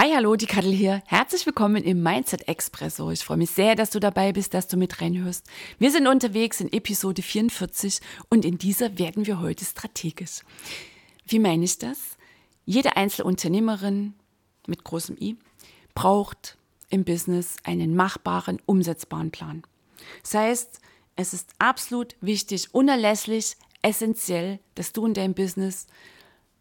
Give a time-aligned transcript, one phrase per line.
[0.00, 1.02] Hi, hallo, die Kattel hier.
[1.06, 3.10] Herzlich willkommen im Mindset Expresso.
[3.10, 5.44] Ich freue mich sehr, dass du dabei bist, dass du mit reinhörst.
[5.80, 7.98] Wir sind unterwegs in Episode 44
[8.30, 10.42] und in dieser werden wir heute strategisch.
[11.26, 12.16] Wie meine ich das?
[12.64, 14.14] Jede Einzelunternehmerin
[14.68, 15.36] mit großem I
[15.96, 16.58] braucht
[16.90, 19.64] im Business einen machbaren, umsetzbaren Plan.
[20.22, 20.80] Das heißt,
[21.16, 25.88] es ist absolut wichtig, unerlässlich, essentiell, dass du in deinem Business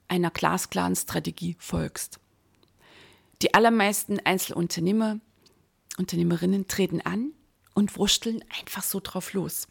[0.08, 2.20] einer glasklaren Strategie folgst.
[3.42, 5.20] Die allermeisten Einzelunternehmer,
[5.98, 7.34] Unternehmerinnen treten an
[7.74, 9.68] und wursteln einfach so drauf los.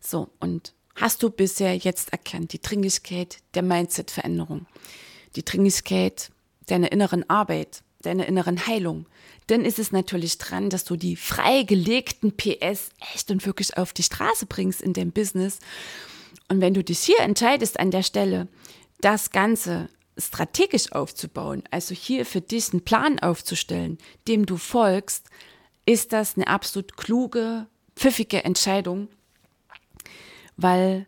[0.00, 4.66] So, und hast du bisher jetzt erkannt die Dringlichkeit der Mindset-Veränderung,
[5.34, 6.30] die Dringlichkeit
[6.66, 9.06] deiner inneren Arbeit, deiner inneren Heilung,
[9.46, 14.02] dann ist es natürlich dran, dass du die freigelegten PS echt und wirklich auf die
[14.02, 15.60] Straße bringst in deinem Business.
[16.48, 18.48] Und wenn du dich hier entscheidest an der Stelle,
[19.00, 25.28] das Ganze strategisch aufzubauen, also hier für dich einen Plan aufzustellen, dem du folgst,
[25.84, 29.08] ist das eine absolut kluge, pfiffige Entscheidung,
[30.56, 31.06] weil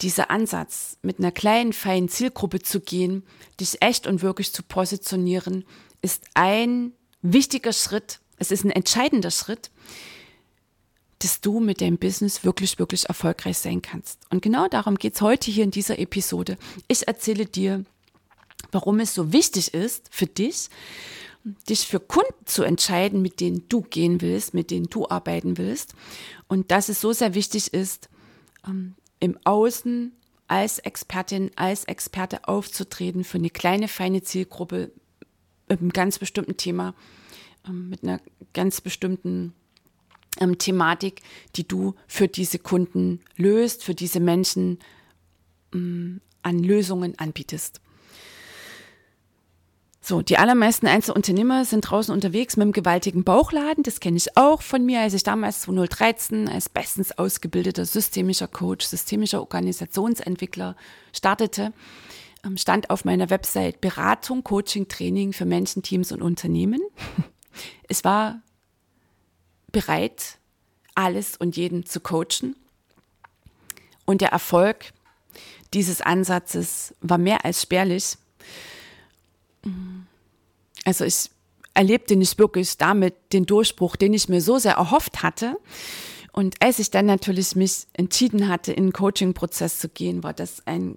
[0.00, 3.24] dieser Ansatz, mit einer kleinen, feinen Zielgruppe zu gehen,
[3.58, 5.64] dich echt und wirklich zu positionieren,
[6.02, 9.70] ist ein wichtiger Schritt, es ist ein entscheidender Schritt,
[11.20, 14.20] dass du mit deinem Business wirklich, wirklich erfolgreich sein kannst.
[14.30, 16.56] Und genau darum geht es heute hier in dieser Episode.
[16.86, 17.84] Ich erzähle dir,
[18.70, 20.68] warum es so wichtig ist für dich,
[21.68, 25.94] dich für Kunden zu entscheiden, mit denen du gehen willst, mit denen du arbeiten willst.
[26.46, 28.08] Und dass es so sehr wichtig ist,
[28.66, 30.12] ähm, im Außen
[30.46, 34.90] als Expertin, als Experte aufzutreten für eine kleine, feine Zielgruppe
[35.68, 36.94] mit einem ganz bestimmten Thema,
[37.66, 38.20] ähm, mit einer
[38.54, 39.52] ganz bestimmten
[40.40, 41.22] ähm, Thematik,
[41.56, 44.78] die du für diese Kunden löst, für diese Menschen
[45.74, 47.80] ähm, an Lösungen anbietest.
[50.08, 53.82] So, die allermeisten Einzelunternehmer sind draußen unterwegs mit einem gewaltigen Bauchladen.
[53.82, 58.86] Das kenne ich auch von mir, als ich damals 2013 als bestens ausgebildeter systemischer Coach,
[58.86, 60.76] systemischer Organisationsentwickler
[61.12, 61.74] startete,
[62.42, 66.80] ähm, stand auf meiner Website Beratung, Coaching, Training für Menschen, Teams und Unternehmen.
[67.88, 68.40] Es war
[69.72, 70.38] bereit,
[70.94, 72.56] alles und jeden zu coachen.
[74.04, 74.92] Und der Erfolg
[75.74, 78.16] dieses Ansatzes war mehr als spärlich.
[80.84, 81.30] Also ich
[81.74, 85.56] erlebte nicht wirklich damit den Durchbruch, den ich mir so sehr erhofft hatte.
[86.32, 90.66] Und als ich dann natürlich mich entschieden hatte, in einen Coaching-Prozess zu gehen, war das
[90.66, 90.96] ein,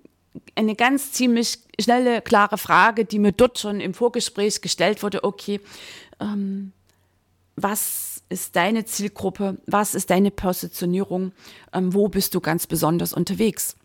[0.56, 5.24] eine ganz ziemlich schnelle, klare Frage, die mir dort schon im Vorgespräch gestellt wurde.
[5.24, 5.59] Okay,
[6.20, 6.72] ähm,
[7.56, 9.58] was ist deine Zielgruppe?
[9.68, 11.34] Was ist deine Positionierung?
[11.74, 13.75] Ähm, wo bist du ganz besonders unterwegs?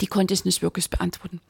[0.00, 1.40] Die konnte ich nicht wirklich beantworten.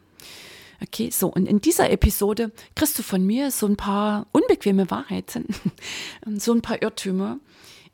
[0.83, 5.47] Okay, so, und in dieser Episode kriegst du von mir so ein paar unbequeme Wahrheiten,
[6.37, 7.39] so ein paar Irrtümer,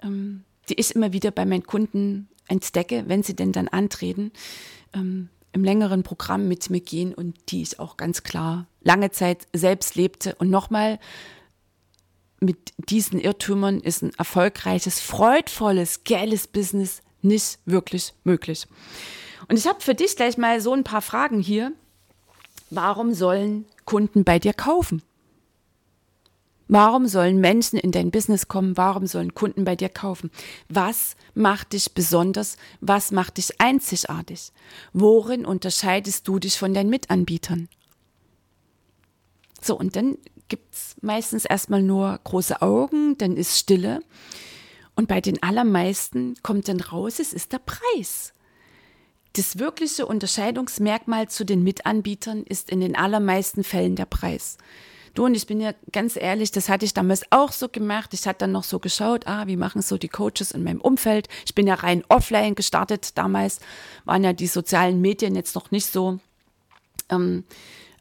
[0.02, 4.32] ähm, die ich immer wieder bei meinen Kunden entdecke, wenn sie denn dann antreten,
[4.94, 9.46] ähm, im längeren Programm mit mir gehen und die ich auch ganz klar lange Zeit
[9.52, 10.34] selbst lebte.
[10.36, 10.98] Und nochmal,
[12.40, 18.66] mit diesen Irrtümern ist ein erfolgreiches, freudvolles, geiles Business nicht wirklich möglich.
[19.48, 21.72] Und ich habe für dich gleich mal so ein paar Fragen hier.
[22.70, 25.02] Warum sollen Kunden bei dir kaufen?
[26.70, 28.76] Warum sollen Menschen in dein Business kommen?
[28.76, 30.30] Warum sollen Kunden bei dir kaufen?
[30.68, 32.58] Was macht dich besonders?
[32.82, 34.52] Was macht dich einzigartig?
[34.92, 37.70] Worin unterscheidest du dich von deinen Mitanbietern?
[39.60, 40.18] So, und dann
[40.48, 44.00] gibt es meistens erstmal nur große Augen, dann ist Stille.
[44.94, 48.32] Und bei den allermeisten kommt dann raus, es ist der Preis.
[49.34, 54.58] Das wirkliche Unterscheidungsmerkmal zu den Mitanbietern ist in den allermeisten Fällen der Preis.
[55.14, 58.14] Du und ich bin ja ganz ehrlich, das hatte ich damals auch so gemacht.
[58.14, 61.28] Ich hatte dann noch so geschaut, ah, wie machen so die Coaches in meinem Umfeld.
[61.44, 63.60] Ich bin ja rein offline gestartet damals,
[64.04, 66.18] waren ja die sozialen Medien jetzt noch nicht so
[67.10, 67.44] ähm,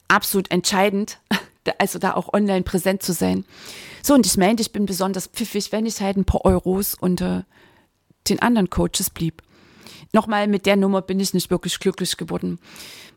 [0.07, 1.19] absolut entscheidend
[1.79, 3.45] also da auch online präsent zu sein.
[4.03, 7.45] So, und ich meinte, ich bin besonders pfiffig, wenn ich halt ein paar Euros unter
[8.29, 9.41] den anderen Coaches blieb.
[10.13, 12.59] Nochmal, mit der Nummer bin ich nicht wirklich glücklich geworden.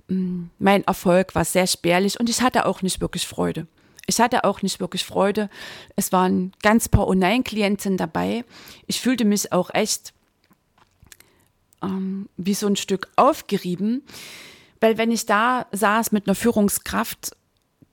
[0.08, 3.66] Mm, mein Erfolg war sehr spärlich und ich hatte auch nicht wirklich Freude.
[4.06, 5.48] Ich hatte auch nicht wirklich Freude.
[5.94, 8.44] Es waren ganz paar Online-Klienten dabei.
[8.86, 10.12] Ich fühlte mich auch echt
[11.82, 14.02] ähm, wie so ein Stück aufgerieben,
[14.80, 17.36] weil wenn ich da saß mit einer Führungskraft,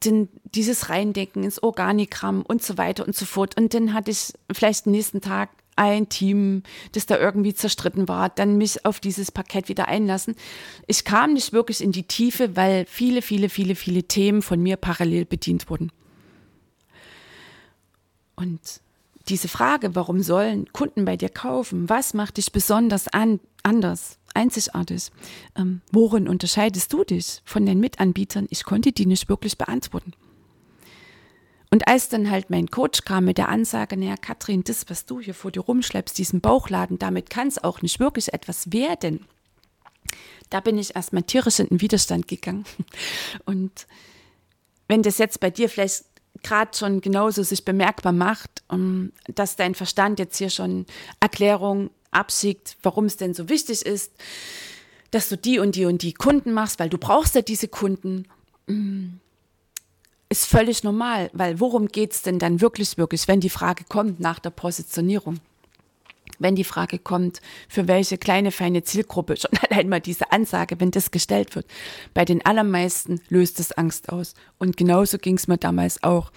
[0.05, 3.57] denn dieses Reindenken ins Organigramm und so weiter und so fort.
[3.57, 8.29] Und dann hatte ich vielleicht den nächsten Tag ein Team, das da irgendwie zerstritten war,
[8.29, 10.35] dann mich auf dieses Parkett wieder einlassen.
[10.87, 14.75] Ich kam nicht wirklich in die Tiefe, weil viele, viele, viele, viele Themen von mir
[14.75, 15.91] parallel bedient wurden.
[18.35, 18.59] Und
[19.29, 21.89] diese Frage, warum sollen Kunden bei dir kaufen?
[21.89, 25.11] Was macht dich besonders an, anders, einzigartig?
[25.57, 28.47] Ähm, worin unterscheidest du dich von den Mitanbietern?
[28.49, 30.13] Ich konnte die nicht wirklich beantworten.
[31.69, 35.19] Und als dann halt mein Coach kam mit der Ansage, naja, Katrin, das, was du
[35.19, 39.25] hier vor dir rumschleppst, diesen Bauchladen, damit kann es auch nicht wirklich etwas werden.
[40.49, 42.63] Da bin ich erstmal tierisch in den Widerstand gegangen.
[43.45, 43.85] Und
[44.87, 46.05] wenn das jetzt bei dir vielleicht
[46.43, 50.85] gerade schon genauso sich bemerkbar macht, um, dass dein Verstand jetzt hier schon
[51.19, 54.11] Erklärung abschickt, warum es denn so wichtig ist,
[55.11, 58.25] dass du die und die und die Kunden machst, weil du brauchst ja diese Kunden.
[58.67, 59.19] Mm,
[60.29, 64.19] ist völlig normal, weil worum geht es denn dann wirklich, wirklich, wenn die Frage kommt
[64.19, 65.39] nach der Positionierung?
[66.39, 70.91] Wenn die Frage kommt, für welche kleine, feine Zielgruppe, schon allein mal diese Ansage, wenn
[70.91, 71.65] das gestellt wird,
[72.13, 74.33] bei den allermeisten löst es Angst aus.
[74.57, 76.31] Und genauso ging es mir damals auch.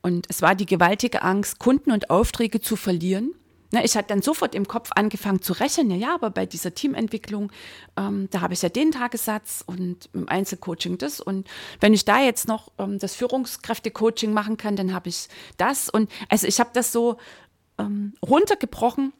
[0.00, 3.34] Und es war die gewaltige Angst, Kunden und Aufträge zu verlieren
[3.74, 6.76] Ne, ich hatte dann sofort im Kopf angefangen zu rechnen, ja, ja, aber bei dieser
[6.76, 7.50] Teamentwicklung,
[7.96, 11.18] ähm, da habe ich ja den Tagessatz und im Einzelcoaching das.
[11.18, 11.48] Und
[11.80, 15.26] wenn ich da jetzt noch ähm, das Führungskräftecoaching machen kann, dann habe ich
[15.56, 15.90] das.
[15.90, 17.16] Und also ich habe das so
[17.78, 19.12] ähm, runtergebrochen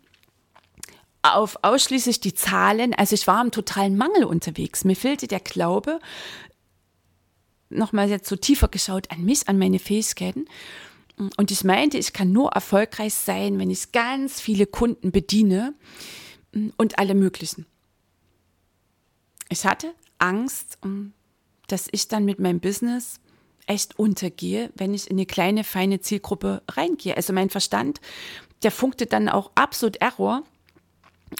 [1.22, 2.94] auf ausschließlich die Zahlen.
[2.94, 4.84] Also ich war im totalen Mangel unterwegs.
[4.84, 5.98] Mir fehlte der Glaube,
[7.70, 10.46] nochmal jetzt so tiefer geschaut, an mich, an meine Fähigkeiten.
[11.16, 15.74] Und ich meinte, ich kann nur erfolgreich sein, wenn ich ganz viele Kunden bediene
[16.52, 17.66] mm, und alle möglichen.
[19.48, 21.08] Ich hatte Angst, mm,
[21.68, 23.20] dass ich dann mit meinem Business
[23.66, 27.16] echt untergehe, wenn ich in eine kleine, feine Zielgruppe reingehe.
[27.16, 28.00] Also mein Verstand,
[28.62, 30.42] der funkte dann auch absolut Error.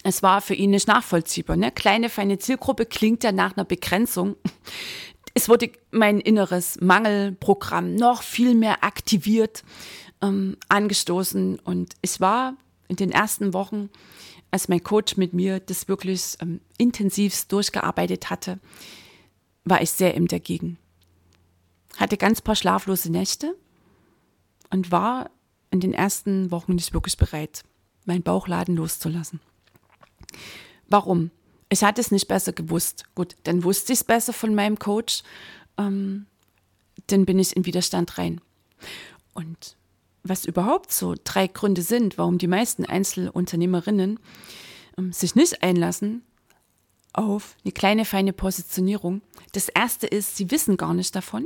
[0.02, 1.56] Es war für ihn nicht nachvollziehbar.
[1.56, 1.70] Ne?
[1.72, 4.36] Kleine, feine Zielgruppe klingt ja nach einer Begrenzung
[5.34, 9.64] es wurde mein inneres Mangelprogramm noch viel mehr aktiviert,
[10.22, 11.58] ähm, angestoßen.
[11.58, 13.90] Und es war in den ersten Wochen,
[14.52, 18.60] als mein Coach mit mir das wirklich ähm, intensivst durchgearbeitet hatte,
[19.64, 20.78] war ich sehr im Dagegen.
[21.96, 23.56] Hatte ganz paar schlaflose Nächte
[24.70, 25.30] und war
[25.72, 27.64] in den ersten Wochen nicht wirklich bereit,
[28.04, 29.40] meinen Bauchladen loszulassen.
[30.88, 31.32] Warum?
[31.74, 33.02] Ich hatte es nicht besser gewusst.
[33.16, 35.24] Gut, dann wusste ich es besser von meinem Coach.
[35.76, 36.26] Ähm,
[37.08, 38.40] dann bin ich in Widerstand rein.
[39.32, 39.74] Und
[40.22, 44.20] was überhaupt so drei Gründe sind, warum die meisten Einzelunternehmerinnen
[44.96, 46.22] ähm, sich nicht einlassen
[47.12, 49.20] auf eine kleine, feine Positionierung.
[49.50, 51.44] Das erste ist, sie wissen gar nicht davon,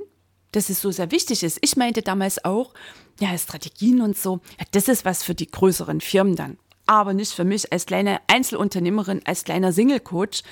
[0.52, 1.56] dass es so sehr wichtig ist.
[1.62, 2.74] Ich meinte damals auch,
[3.18, 7.32] ja, Strategien und so, ja, das ist was für die größeren Firmen dann aber nicht
[7.32, 10.42] für mich als kleine Einzelunternehmerin, als kleiner Single-Coach,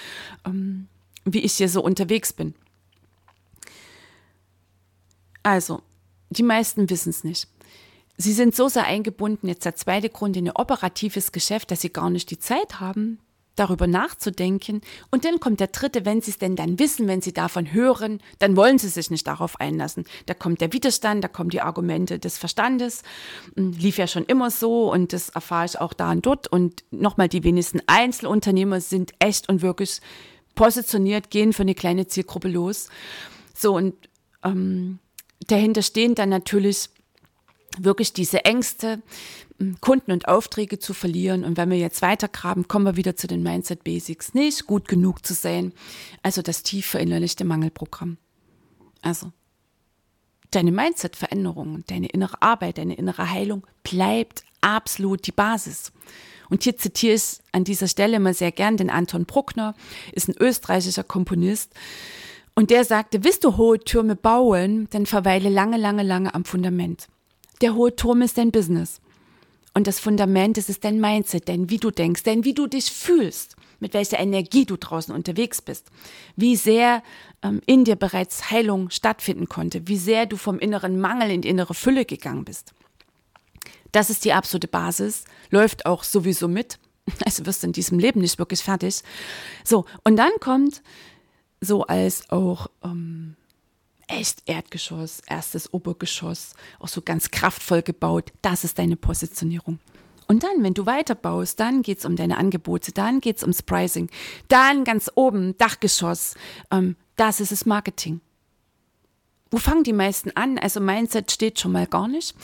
[0.44, 0.86] ähm,
[1.24, 2.54] wie ich hier so unterwegs bin.
[5.42, 5.82] Also,
[6.30, 7.48] die meisten wissen es nicht.
[8.18, 11.90] Sie sind so sehr eingebunden, jetzt der zweite Grund, in ihr operatives Geschäft, dass sie
[11.92, 13.18] gar nicht die Zeit haben,
[13.56, 14.82] darüber nachzudenken.
[15.10, 18.20] Und dann kommt der dritte, wenn sie es denn dann wissen, wenn sie davon hören,
[18.38, 20.04] dann wollen sie sich nicht darauf einlassen.
[20.26, 23.02] Da kommt der Widerstand, da kommen die Argumente des Verstandes.
[23.56, 26.46] Hm, lief ja schon immer so und das erfahre ich auch da und dort.
[26.48, 30.00] Und nochmal, die wenigsten Einzelunternehmer sind echt und wirklich
[30.54, 32.88] positioniert, gehen für eine kleine Zielgruppe los.
[33.54, 33.94] So, und
[34.44, 34.98] ähm,
[35.46, 36.90] dahinter stehen dann natürlich
[37.78, 39.02] wirklich diese Ängste,
[39.80, 41.44] Kunden und Aufträge zu verlieren.
[41.44, 44.34] Und wenn wir jetzt weitergraben, kommen wir wieder zu den Mindset Basics.
[44.34, 45.72] Nicht gut genug zu sein.
[46.22, 48.18] Also das tief verinnerlichte Mangelprogramm.
[49.02, 49.32] Also
[50.50, 55.92] deine Mindset-Veränderung, deine innere Arbeit, deine innere Heilung bleibt absolut die Basis.
[56.48, 59.74] Und hier zitiere ich an dieser Stelle mal sehr gern den Anton Bruckner,
[60.12, 61.72] ist ein österreichischer Komponist.
[62.54, 67.08] Und der sagte, willst du hohe Türme bauen, dann verweile lange, lange, lange am Fundament.
[67.60, 69.00] Der hohe Turm ist dein Business.
[69.76, 72.90] Und das Fundament, das ist dein Mindset, dein wie du denkst, dein wie du dich
[72.90, 75.90] fühlst, mit welcher Energie du draußen unterwegs bist,
[76.34, 77.02] wie sehr
[77.42, 81.50] ähm, in dir bereits Heilung stattfinden konnte, wie sehr du vom inneren Mangel in die
[81.50, 82.72] innere Fülle gegangen bist.
[83.92, 86.78] Das ist die absolute Basis, läuft auch sowieso mit
[87.26, 89.02] Also wirst du in diesem Leben nicht wirklich fertig.
[89.62, 90.82] So, und dann kommt
[91.60, 93.36] so als auch ähm,
[94.06, 98.32] echt Erdgeschoss, erstes Obergeschoss, auch so ganz kraftvoll gebaut.
[98.42, 99.78] Das ist deine Positionierung.
[100.28, 103.62] Und dann, wenn du weiterbaust, dann geht es um deine Angebote, dann geht es ums
[103.62, 104.10] Pricing,
[104.48, 106.34] dann ganz oben, Dachgeschoss,
[106.70, 108.20] ähm, das ist das Marketing.
[109.50, 110.58] Wo fangen die meisten an?
[110.58, 112.34] Also Mindset steht schon mal gar nicht.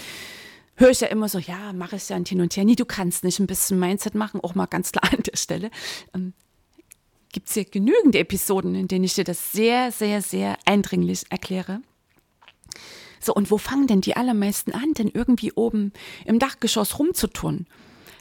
[0.76, 2.64] Höre ich ja immer so, ja, mache ich ja ein Hin und Her.
[2.64, 5.71] Nie, du kannst nicht ein bisschen Mindset machen, auch mal ganz klar an der Stelle.
[6.14, 6.33] Ähm,
[7.33, 11.81] Gibt es hier genügend Episoden, in denen ich dir das sehr, sehr, sehr eindringlich erkläre.
[13.21, 15.93] So, und wo fangen denn die allermeisten an, denn irgendwie oben
[16.27, 17.67] im Dachgeschoss rumzutun?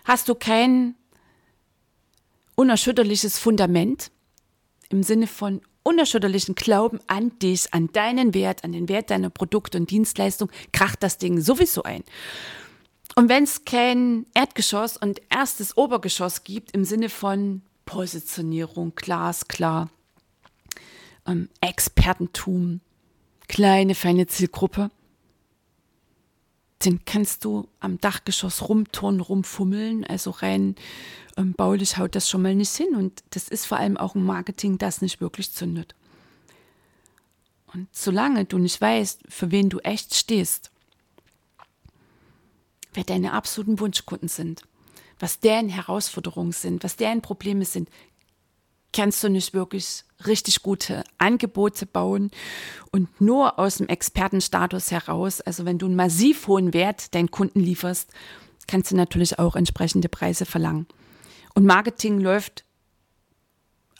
[0.05, 0.95] Hast du kein
[2.55, 4.11] unerschütterliches Fundament
[4.89, 9.77] im Sinne von unerschütterlichen Glauben an dich, an deinen Wert, an den Wert deiner Produkte
[9.77, 12.03] und Dienstleistung, kracht das Ding sowieso ein.
[13.15, 19.89] Und wenn es kein Erdgeschoss und erstes Obergeschoss gibt im Sinne von Positionierung, glasklar,
[21.27, 22.79] ähm, Expertentum,
[23.49, 24.91] kleine, feine Zielgruppe,
[26.85, 30.05] den kannst du am Dachgeschoss rumturnen, rumfummeln.
[30.05, 30.75] Also rein
[31.35, 32.95] ähm, baulich haut das schon mal nicht hin.
[32.95, 35.93] Und das ist vor allem auch ein Marketing, das nicht wirklich zündet.
[37.73, 40.71] Und solange du nicht weißt, für wen du echt stehst,
[42.93, 44.63] wer deine absoluten Wunschkunden sind,
[45.21, 47.89] was deren Herausforderungen sind, was deren Probleme sind,
[48.91, 52.31] kannst du nicht wirklich richtig gute Angebote bauen
[52.91, 57.59] und nur aus dem Expertenstatus heraus, also wenn du einen massiv hohen Wert deinen Kunden
[57.61, 58.11] lieferst,
[58.67, 60.87] kannst du natürlich auch entsprechende Preise verlangen.
[61.53, 62.65] Und Marketing läuft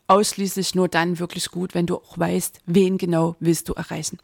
[0.07, 4.17] ausschließlich nur dann wirklich gut, wenn du auch weißt, wen genau willst du erreichen.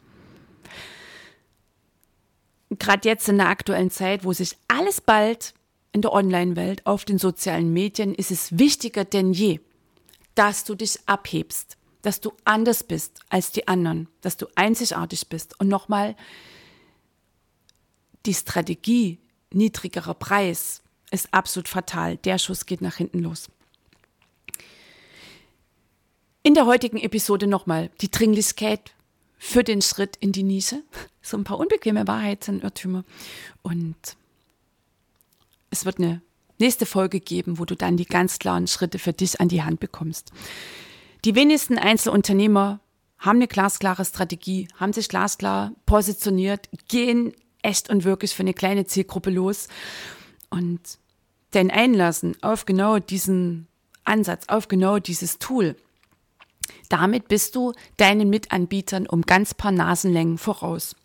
[2.71, 5.53] Gerade jetzt in der aktuellen Zeit, wo sich alles bald
[5.91, 9.59] in der Online-Welt, auf den sozialen Medien, ist es wichtiger denn je,
[10.35, 15.59] dass du dich abhebst, dass du anders bist als die anderen, dass du einzigartig bist.
[15.59, 16.15] Und nochmal,
[18.25, 19.19] die Strategie
[19.51, 22.17] niedrigerer Preis ist absolut fatal.
[22.17, 23.49] Der Schuss geht nach hinten los.
[26.43, 28.93] In der heutigen Episode nochmal die Dringlichkeit
[29.37, 30.83] für den Schritt in die Nische.
[31.21, 33.03] So ein paar unbequeme Wahrheiten, Irrtümer.
[33.61, 33.97] Und
[35.69, 36.21] es wird eine
[36.59, 39.79] nächste Folge geben, wo du dann die ganz klaren Schritte für dich an die Hand
[39.79, 40.31] bekommst.
[41.25, 42.79] Die wenigsten Einzelunternehmer
[43.19, 48.85] haben eine glasklare Strategie, haben sich glasklar positioniert, gehen echt und wirklich für eine kleine
[48.85, 49.67] Zielgruppe los
[50.49, 50.79] und
[51.51, 53.67] dein Einlassen auf genau diesen
[54.03, 55.75] Ansatz, auf genau dieses Tool.
[56.89, 60.95] Damit bist du deinen Mitanbietern um ganz paar Nasenlängen voraus.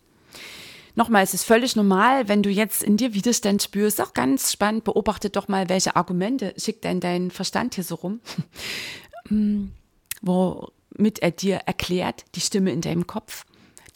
[0.94, 4.84] Nochmal, es ist völlig normal, wenn du jetzt in dir Widerstand spürst, auch ganz spannend,
[4.84, 8.20] beobachte doch mal, welche Argumente schickt denn dein Verstand hier so rum,
[9.28, 9.72] hm,
[10.20, 13.46] womit er dir erklärt, die Stimme in deinem Kopf,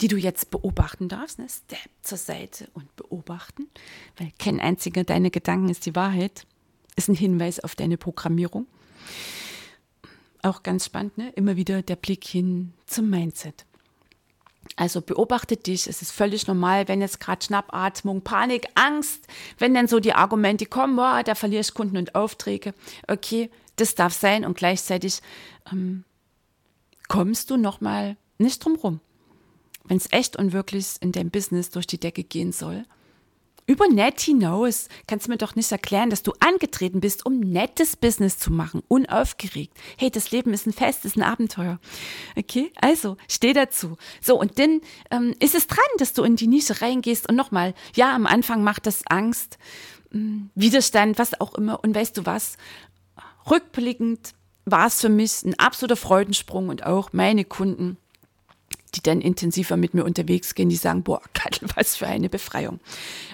[0.01, 1.47] die du jetzt beobachten darfst, ne?
[1.49, 3.67] Step zur Seite und beobachten,
[4.17, 6.47] weil kein einziger deiner Gedanken ist die Wahrheit,
[6.95, 8.65] ist ein Hinweis auf deine Programmierung.
[10.41, 11.29] Auch ganz spannend, ne?
[11.35, 13.65] immer wieder der Blick hin zum Mindset.
[14.75, 19.25] Also beobachte dich, es ist völlig normal, wenn jetzt gerade Schnappatmung, Panik, Angst,
[19.57, 22.73] wenn dann so die Argumente kommen, boah, da verliere ich Kunden und Aufträge.
[23.07, 25.21] Okay, das darf sein und gleichzeitig
[25.71, 26.03] ähm,
[27.07, 28.99] kommst du nochmal nicht drum rum.
[29.85, 32.83] Wenn es echt und wirklich in deinem Business durch die Decke gehen soll,
[33.67, 37.97] über nett hinaus kannst du mir doch nicht erklären, dass du angetreten bist, um nettes
[37.97, 39.77] Business zu machen, unaufgeregt.
[39.97, 41.79] Hey, das Leben ist ein Fest, ist ein Abenteuer.
[42.37, 43.97] Okay, also steh dazu.
[44.21, 44.81] So, und dann
[45.11, 48.63] ähm, ist es dran, dass du in die Nische reingehst und nochmal, ja, am Anfang
[48.63, 49.57] macht das Angst,
[50.11, 51.83] hm, Widerstand, was auch immer.
[51.83, 52.57] Und weißt du was?
[53.49, 54.33] Rückblickend
[54.63, 57.97] war es für mich ein absoluter Freudensprung und auch meine Kunden
[58.95, 62.79] die dann intensiver mit mir unterwegs gehen, die sagen, boah, Kattel, was für eine Befreiung.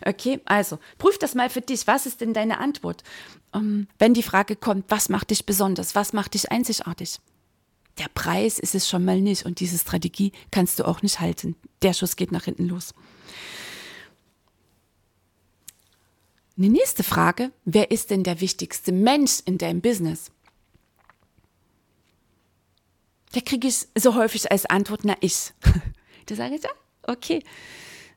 [0.06, 1.88] Okay, also prüf das mal für dich.
[1.88, 3.04] Was ist denn deine Antwort?
[3.52, 5.96] Um, ähm, wenn die Frage kommt, was macht dich besonders?
[5.96, 7.20] Was macht dich einzigartig?
[8.00, 11.56] Der Preis ist es schon mal nicht und diese Strategie kannst du auch nicht halten.
[11.84, 12.96] Der Schuss geht nach hinten los.
[16.58, 20.32] Eine nächste Frage, wer ist denn der wichtigste Mensch in deinem Business?
[23.34, 25.52] Da kriege ich so häufig als Antwort, na ich.
[26.28, 26.70] da sage ich, ja,
[27.04, 27.44] okay.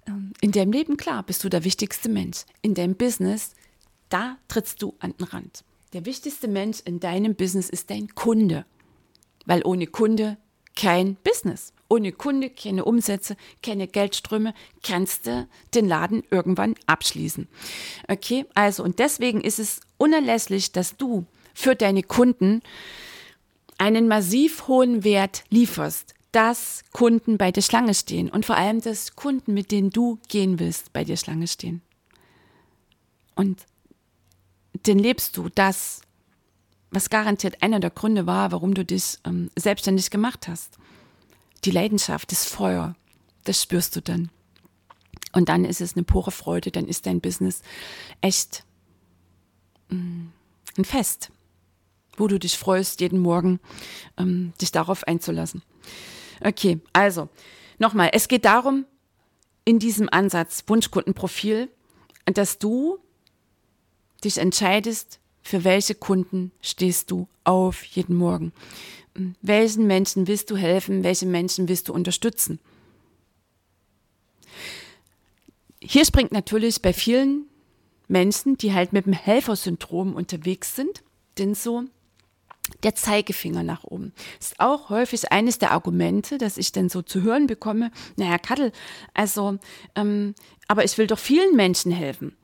[0.07, 2.45] Ähm, in deinem Leben, klar, bist du der wichtigste Mensch.
[2.63, 3.55] In deinem Business,
[4.09, 5.65] da trittst du an den Rand.
[5.93, 8.67] Der wichtigste Mensch in deinem Business ist dein Kunde.
[9.47, 10.37] Weil ohne Kunde
[10.75, 11.73] kein Business.
[11.89, 17.49] Ohne Kunde keine Umsätze, keine Geldströme, kannst du den Laden irgendwann abschließen.
[18.09, 22.61] Okay, also und deswegen ist es unerlässlich, dass du für deine Kunden
[23.79, 29.17] einen massiv hohen Wert lieferst, dass Kunden bei dir Schlange stehen und vor allem, dass
[29.17, 31.83] Kunden, mit denen du gehen willst, bei dir Schlange stehen.
[33.35, 33.67] Und
[34.87, 36.03] den lebst du das,
[36.91, 40.79] was garantiert einer der Gründe war, warum du dich ähm, selbstständig gemacht hast.
[41.65, 42.95] Die Leidenschaft, das Feuer,
[43.45, 44.31] das spürst du dann.
[45.33, 47.63] Und dann ist es eine pure Freude, dann ist dein Business
[48.21, 48.65] echt
[49.91, 50.29] mm,
[50.79, 51.31] ein Fest,
[52.17, 53.61] wo du dich freust, jeden Morgen
[54.17, 55.63] ähm, dich darauf einzulassen.
[56.41, 57.29] Okay, also
[57.79, 58.85] nochmal, es geht darum,
[59.65, 61.69] in diesem Ansatz Wunschkundenprofil,
[62.27, 62.99] dass du
[64.25, 68.53] dich entscheidest, für welche Kunden stehst du auf jeden Morgen.
[69.43, 71.05] Welchen Menschen willst du helfen?
[71.05, 72.59] Welche Menschen willst du unterstützen?
[75.81, 77.47] Hier springt natürlich bei vielen
[78.09, 81.03] Menschen, die halt mit dem Helfersyndrom unterwegs sind,
[81.39, 81.85] denn so
[82.83, 84.13] der Zeigefinger nach oben.
[84.41, 88.73] Ist auch häufig eines der Argumente, dass ich dann so zu hören bekomme, naja, Kattel,
[89.15, 89.59] also,
[89.95, 90.35] ähm,
[90.69, 92.37] aber ich will doch vielen Menschen helfen.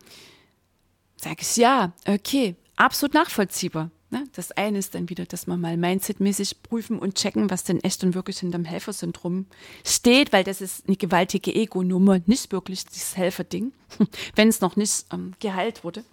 [1.16, 3.90] Sag ich, ja, okay, absolut nachvollziehbar.
[4.10, 4.24] Ne?
[4.34, 8.04] Das eine ist dann wieder, dass man mal mindsetmäßig prüfen und checken, was denn echt
[8.04, 9.46] und wirklich hinterm Helfersyndrom
[9.86, 13.72] steht, weil das ist eine gewaltige Ego-Nummer, nicht wirklich dieses Helferding,
[14.34, 16.04] wenn es noch nicht ähm, geheilt wurde.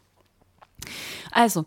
[1.31, 1.65] Also,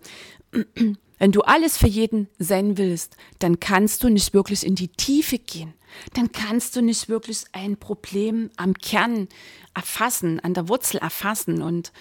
[1.22, 5.38] wenn du alles für jeden sein willst, dann kannst du nicht wirklich in die Tiefe
[5.38, 5.72] gehen.
[6.14, 9.28] Dann kannst du nicht wirklich ein Problem am Kern
[9.72, 11.92] erfassen, an der Wurzel erfassen und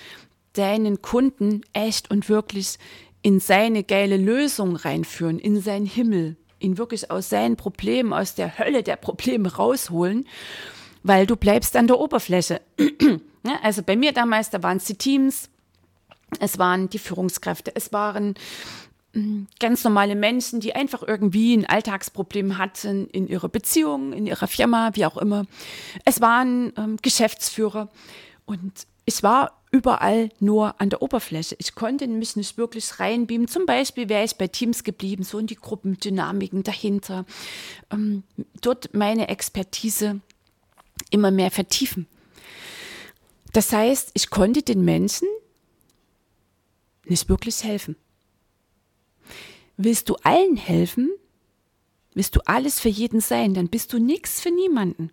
[0.53, 2.79] deinen Kunden echt und wirklich
[3.21, 8.57] in seine geile Lösung reinführen, in seinen Himmel, ihn wirklich aus seinen Problemen, aus der
[8.57, 10.27] Hölle der Probleme rausholen,
[11.03, 12.59] weil du bleibst an der Oberfläche.
[13.61, 15.47] also bei mir damals, da waren es die Teams,
[16.39, 18.33] es waren die Führungskräfte, es waren
[19.59, 24.91] ganz normale Menschen, die einfach irgendwie ein Alltagsproblem hatten in ihrer Beziehung, in ihrer Firma,
[24.93, 25.45] wie auch immer.
[26.05, 27.89] Es waren ähm, Geschäftsführer
[28.45, 28.71] und
[29.05, 31.55] ich war überall nur an der Oberfläche.
[31.59, 33.47] Ich konnte mich nicht wirklich reinbeamen.
[33.47, 37.25] Zum Beispiel wäre ich bei Teams geblieben, so in die Gruppendynamiken dahinter.
[37.91, 38.23] Ähm,
[38.61, 40.21] dort meine Expertise
[41.09, 42.07] immer mehr vertiefen.
[43.53, 45.27] Das heißt, ich konnte den Menschen
[47.05, 47.95] nicht wirklich helfen.
[49.77, 51.09] Willst du allen helfen?
[52.13, 53.53] Willst du alles für jeden sein?
[53.53, 55.11] Dann bist du nichts für niemanden.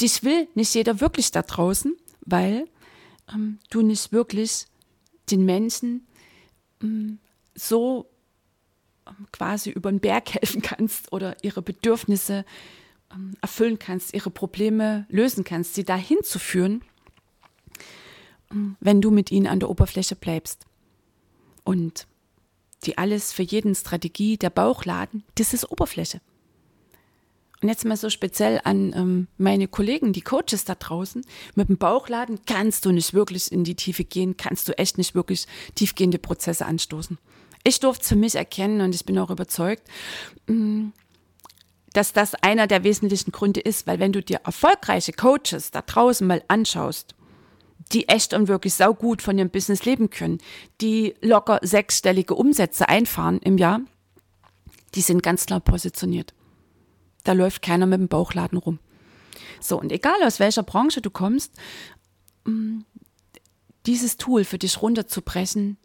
[0.00, 2.68] Dich will nicht jeder wirklich da draußen, weil
[3.32, 4.66] ähm, du nicht wirklich
[5.30, 6.06] den Menschen
[6.82, 7.18] ähm,
[7.54, 8.08] so
[9.06, 12.44] ähm, quasi über den Berg helfen kannst oder ihre Bedürfnisse
[13.12, 16.82] ähm, erfüllen kannst, ihre Probleme lösen kannst, sie dahin zu führen,
[18.50, 20.64] ähm, wenn du mit ihnen an der Oberfläche bleibst.
[21.64, 22.06] Und
[22.88, 26.22] die alles für jeden Strategie, der Bauchladen, das ist Oberfläche.
[27.60, 31.22] Und jetzt mal so speziell an ähm, meine Kollegen, die Coaches da draußen.
[31.54, 35.14] Mit dem Bauchladen kannst du nicht wirklich in die Tiefe gehen, kannst du echt nicht
[35.14, 37.18] wirklich tiefgehende Prozesse anstoßen.
[37.62, 39.82] Ich durfte es für mich erkennen und ich bin auch überzeugt,
[40.46, 40.86] mm,
[41.92, 46.26] dass das einer der wesentlichen Gründe ist, weil wenn du dir erfolgreiche Coaches da draußen
[46.26, 47.16] mal anschaust,
[47.92, 50.38] die echt und wirklich saugut von ihrem Business leben können,
[50.80, 53.80] die locker sechsstellige Umsätze einfahren im Jahr,
[54.94, 56.34] die sind ganz klar positioniert.
[57.24, 58.78] Da läuft keiner mit dem Bauchladen rum.
[59.60, 61.52] So, und egal aus welcher Branche du kommst,
[62.44, 62.80] mm,
[63.86, 65.78] dieses Tool für dich runterzubrechen,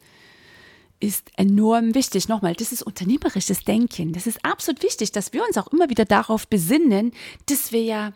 [0.99, 2.29] ist enorm wichtig.
[2.29, 4.13] Nochmal, das ist unternehmerisches Denken.
[4.13, 7.11] Das ist absolut wichtig, dass wir uns auch immer wieder darauf besinnen,
[7.47, 8.13] dass wir ja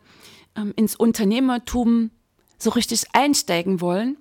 [0.56, 2.12] ähm, ins Unternehmertum
[2.58, 4.18] so richtig einsteigen wollen.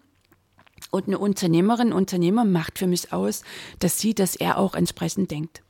[0.91, 3.43] Und eine Unternehmerin, Unternehmer macht für mich aus,
[3.79, 5.63] dass sie, dass er auch entsprechend denkt.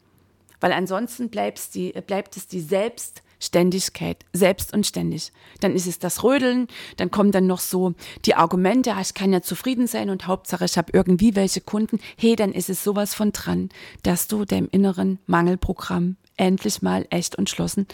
[0.61, 5.33] Weil ansonsten die, bleibt es die Selbstständigkeit, selbst und ständig.
[5.61, 9.33] Dann ist es das Rödeln, dann kommen dann noch so die Argumente, ah, ich kann
[9.33, 11.99] ja zufrieden sein und Hauptsache ich habe irgendwie welche Kunden.
[12.17, 13.69] Hey, dann ist es sowas von dran,
[14.03, 17.87] dass du deinem inneren Mangelprogramm endlich mal echt und schlossen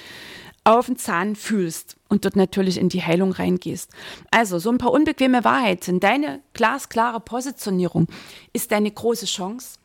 [0.64, 3.90] auf den Zahn fühlst und dort natürlich in die Heilung reingehst.
[4.30, 5.98] Also so ein paar unbequeme Wahrheiten.
[5.98, 8.06] Deine glasklare Positionierung
[8.52, 9.78] ist deine große Chance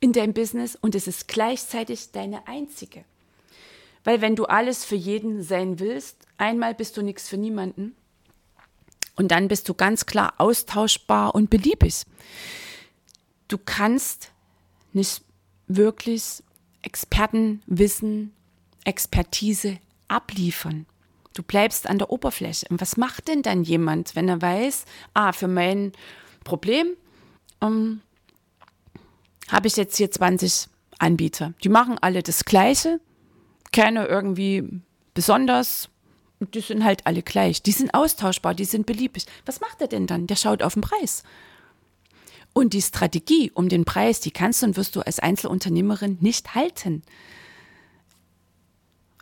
[0.00, 3.04] in deinem Business und es ist gleichzeitig deine einzige.
[4.04, 7.94] Weil wenn du alles für jeden sein willst, einmal bist du nichts für niemanden
[9.16, 12.04] und dann bist du ganz klar austauschbar und beliebig.
[13.48, 14.32] Du kannst
[14.92, 15.22] nicht
[15.66, 16.42] wirklich
[16.82, 18.32] Expertenwissen,
[18.88, 20.86] Expertise abliefern.
[21.34, 22.66] Du bleibst an der Oberfläche.
[22.70, 25.92] Und was macht denn dann jemand, wenn er weiß, ah, für mein
[26.42, 26.88] Problem
[27.60, 28.00] ähm,
[29.48, 31.52] habe ich jetzt hier 20 Anbieter.
[31.62, 32.98] Die machen alle das Gleiche,
[33.72, 34.64] keine irgendwie
[35.12, 35.90] besonders.
[36.40, 37.62] Die sind halt alle gleich.
[37.62, 39.26] Die sind austauschbar, die sind beliebig.
[39.44, 40.26] Was macht er denn dann?
[40.26, 41.24] Der schaut auf den Preis.
[42.54, 46.54] Und die Strategie um den Preis, die kannst du und wirst du als Einzelunternehmerin nicht
[46.54, 47.02] halten.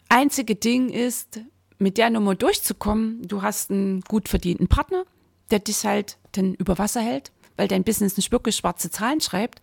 [0.08, 1.40] Einzige Ding ist,
[1.78, 5.04] mit der Nummer durchzukommen, du hast einen gut verdienten Partner,
[5.50, 9.60] der dich halt dann über Wasser hält, weil dein Business nicht wirklich schwarze Zahlen schreibt.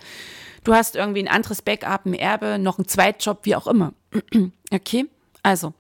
[0.64, 3.94] Du hast irgendwie ein anderes Backup, ein Erbe, noch einen Zweitjob, wie auch immer.
[4.72, 5.06] okay?
[5.42, 5.74] Also,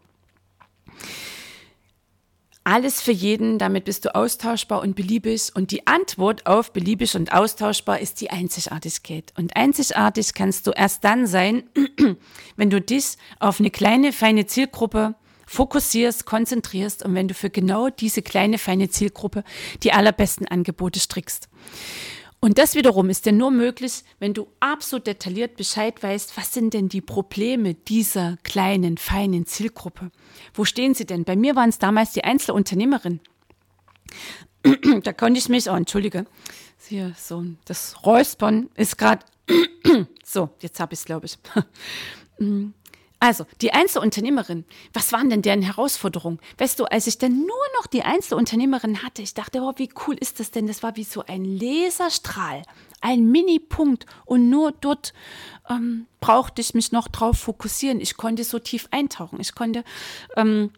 [2.63, 5.52] alles für jeden, damit bist du austauschbar und beliebig.
[5.54, 9.34] Und die Antwort auf beliebig und austauschbar ist die Einzigartigkeit.
[9.38, 11.63] Und einzigartig kannst du erst dann sein,
[12.56, 17.89] wenn du dich auf eine kleine, feine Zielgruppe fokussierst, konzentrierst und wenn du für genau
[17.89, 19.43] diese kleine, feine Zielgruppe
[19.84, 21.49] die allerbesten Angebote strickst.
[22.43, 26.73] Und das wiederum ist ja nur möglich, wenn du absolut detailliert Bescheid weißt, was sind
[26.73, 30.12] denn die Probleme dieser kleinen, feinen Zielgruppe?
[30.53, 31.23] Wo stehen sie denn?
[31.23, 33.21] Bei mir waren es damals die Einzelunternehmerin.
[35.03, 36.25] da konnte ich mich, oh, entschuldige,
[36.86, 39.25] hier so, das Räuspern ist gerade,
[40.25, 41.38] so, jetzt habe ich es, glaube ich.
[43.23, 46.41] Also, die Einzelunternehmerin, was waren denn deren Herausforderungen?
[46.57, 50.17] Weißt du, als ich dann nur noch die Einzelunternehmerin hatte, ich dachte, oh, wie cool
[50.19, 50.67] ist das denn?
[50.67, 52.63] Das war wie so ein Laserstrahl,
[52.99, 55.13] ein Mini-Punkt und nur dort
[55.69, 58.01] ähm, brauchte ich mich noch drauf fokussieren.
[58.01, 59.39] Ich konnte so tief eintauchen.
[59.39, 59.86] Ich konnte
[60.36, 60.71] ähm,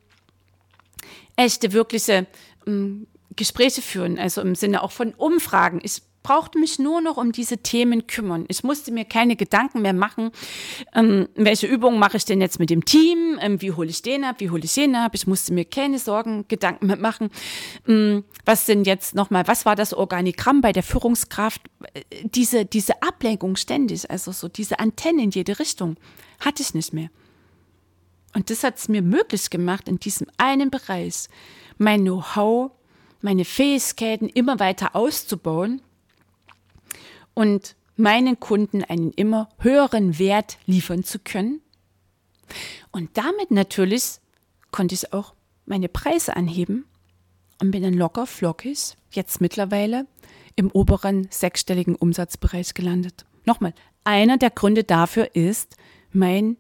[1.38, 2.27] echte, wirkliche
[2.67, 5.79] ähm, Gespräche führen, also im Sinne auch von Umfragen.
[5.81, 8.45] Ich brauchte mich nur noch um diese Themen kümmern.
[8.47, 10.31] Ich musste mir keine Gedanken mehr machen,
[10.95, 14.23] ähm, welche Übungen mache ich denn jetzt mit dem Team, ähm, wie hole ich den
[14.23, 15.11] ab, wie hole ich den ab.
[15.13, 17.29] Ich musste mir keine Sorgen, Gedanken mehr machen.
[17.88, 21.61] Ähm, was sind jetzt nochmal, was war das Organigramm bei der Führungskraft?
[21.93, 25.95] Äh, diese, diese Ablenkung ständig, also so diese Antenne in jede Richtung,
[26.39, 27.11] hatte ich nicht mehr.
[28.33, 31.27] Und das hat es mir möglich gemacht, in diesem einen Bereich
[31.77, 32.71] mein Know-how,
[33.21, 35.81] meine Fähigkeiten immer weiter auszubauen
[37.36, 41.62] und meinen Kunden einen immer höheren Wert liefern zu können.
[42.91, 44.19] Und damit natürlich
[44.71, 46.86] konnte ich auch meine Preise anheben
[47.62, 50.08] und bin dann locker flockig jetzt mittlerweile
[50.56, 53.26] im oberen sechsstelligen Umsatzbereich gelandet.
[53.45, 55.78] Nochmal, einer der Gründe dafür ist
[56.12, 56.58] mein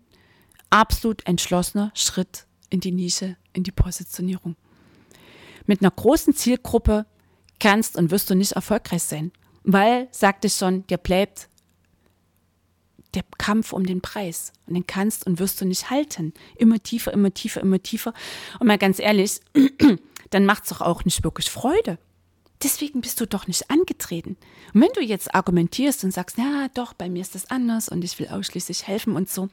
[0.69, 4.55] absolut entschlossener Schritt in die Nische, in die Positionierung.
[5.65, 7.05] Mit einer großen Zielgruppe
[7.59, 9.31] kannst und wirst du nicht erfolgreich sein.
[9.65, 11.49] Weil, sagte ich schon, dir bleibt
[13.15, 14.53] der Kampf um den Preis.
[14.67, 16.33] Und den kannst und wirst du nicht halten.
[16.57, 18.13] Immer tiefer, immer tiefer, immer tiefer.
[18.59, 19.39] Und mal ganz ehrlich,
[20.29, 21.97] dann macht es doch auch nicht wirklich Freude.
[22.63, 24.37] Deswegen bist du doch nicht angetreten.
[24.73, 28.03] Und wenn du jetzt argumentierst und sagst, ja, doch, bei mir ist das anders und
[28.03, 29.49] ich will ausschließlich helfen und so,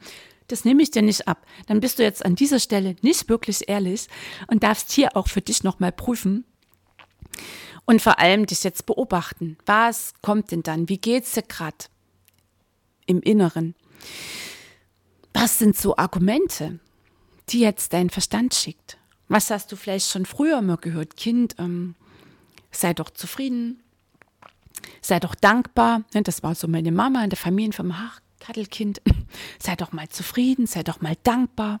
[0.47, 1.45] das nehme ich dir nicht ab.
[1.67, 4.07] Dann bist du jetzt an dieser Stelle nicht wirklich ehrlich
[4.47, 6.45] und darfst hier auch für dich nochmal prüfen,
[7.85, 9.57] und vor allem dich jetzt beobachten.
[9.65, 10.89] Was kommt denn dann?
[10.89, 11.85] Wie geht's dir gerade
[13.05, 13.75] im Inneren?
[15.33, 16.79] Was sind so Argumente,
[17.49, 18.97] die jetzt dein Verstand schickt?
[19.27, 21.17] Was hast du vielleicht schon früher mal gehört?
[21.17, 21.95] Kind, ähm,
[22.71, 23.81] sei doch zufrieden,
[25.01, 26.03] sei doch dankbar.
[26.13, 27.95] Ne, das war so meine Mama in der Familienfirma.
[27.97, 29.01] Ach, Kattelkind,
[29.59, 31.79] sei doch mal zufrieden, sei doch mal dankbar.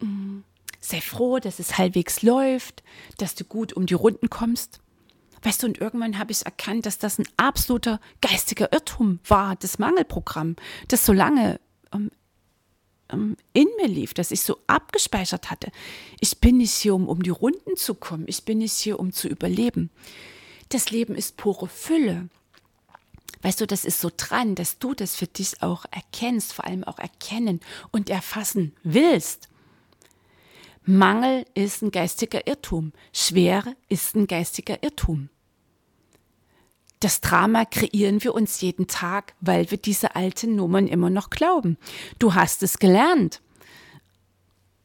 [0.00, 0.40] Mm,
[0.80, 2.82] sei froh, dass es halbwegs läuft,
[3.18, 4.80] dass du gut um die Runden kommst.
[5.46, 9.78] Weißt du, und irgendwann habe ich erkannt, dass das ein absoluter geistiger Irrtum war, das
[9.78, 10.56] Mangelprogramm,
[10.88, 11.60] das so lange
[11.94, 12.10] ähm,
[13.10, 15.70] ähm, in mir lief, dass ich so abgespeichert hatte.
[16.18, 18.24] Ich bin nicht hier, um um die Runden zu kommen.
[18.26, 19.90] Ich bin nicht hier, um zu überleben.
[20.70, 22.28] Das Leben ist pure Fülle.
[23.42, 26.82] Weißt du, das ist so dran, dass du das für dich auch erkennst, vor allem
[26.82, 27.60] auch erkennen
[27.92, 29.48] und erfassen willst.
[30.84, 32.92] Mangel ist ein geistiger Irrtum.
[33.12, 35.28] Schwere ist ein geistiger Irrtum.
[37.00, 41.76] Das Drama kreieren wir uns jeden Tag, weil wir diese alten Nummern immer noch glauben.
[42.18, 43.42] Du hast es gelernt.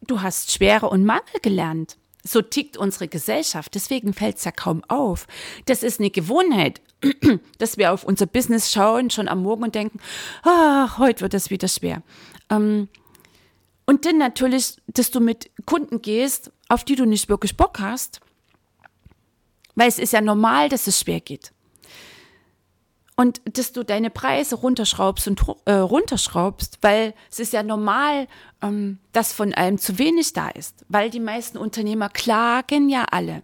[0.02, 1.98] Du hast Schwere und Mangel gelernt.
[2.24, 3.74] So tickt unsere Gesellschaft.
[3.76, 5.26] Deswegen fällt es ja kaum auf.
[5.66, 6.82] Das ist eine Gewohnheit,
[7.60, 10.00] dass wir auf unser Business schauen, schon am Morgen und denken,
[10.44, 12.04] ah, heute wird es wieder schwer.
[12.50, 12.90] Ähm,
[13.86, 18.20] und dann natürlich, dass du mit Kunden gehst, auf die du nicht wirklich Bock hast,
[19.76, 21.54] weil es ist ja normal, dass es schwer geht
[23.16, 28.28] und dass du deine Preise runterschraubst und äh, runterschraubst, weil es ist ja normal,
[28.62, 33.44] ähm, dass von allem zu wenig da ist, weil die meisten Unternehmer klagen ja alle.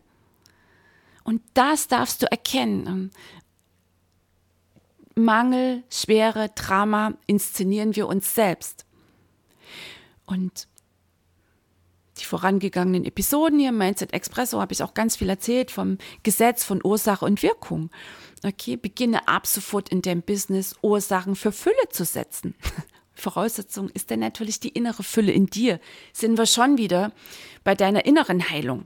[1.24, 2.88] Und das darfst du erkennen.
[2.88, 3.12] Ähm,
[5.16, 8.86] Mangel, Schwere, Drama inszenieren wir uns selbst.
[10.26, 10.68] Und
[12.18, 16.64] die vorangegangenen Episoden hier im Mindset Expresso habe ich auch ganz viel erzählt vom Gesetz
[16.64, 17.90] von Ursache und Wirkung.
[18.44, 22.56] Okay, beginne ab sofort in deinem Business Ursachen für Fülle zu setzen.
[23.14, 25.80] Voraussetzung ist dann natürlich die innere Fülle in dir.
[26.14, 27.12] Sind wir schon wieder
[27.64, 28.86] bei deiner inneren Heilung.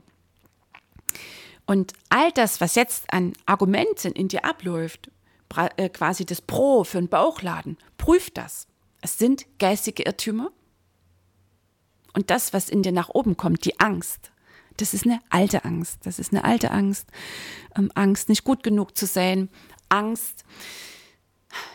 [1.66, 5.10] Und all das, was jetzt an Argumenten in dir abläuft,
[5.76, 8.66] äh, quasi das Pro für einen Bauchladen, prüf das.
[9.00, 10.50] Es sind geistige Irrtümer.
[12.14, 14.32] Und das, was in dir nach oben kommt, die Angst,
[14.76, 15.98] das ist eine alte Angst.
[16.04, 17.06] Das ist eine alte Angst.
[17.76, 19.48] Ähm, Angst, nicht gut genug zu sein.
[19.88, 20.44] Angst,